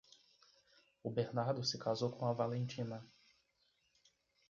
[1.03, 3.05] O Bernardo se casou com a Valentina.